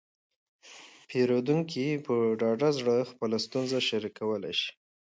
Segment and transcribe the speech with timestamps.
[1.09, 4.71] پیرودونکي په ډاډه زړه خپله ستونزه شریکولی شي.